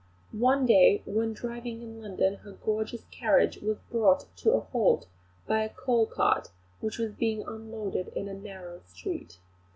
[0.31, 5.05] One day when driving in London her gorgeous carriage was brought to a halt
[5.45, 9.37] by a coal cart which was being unloaded in a narrow street.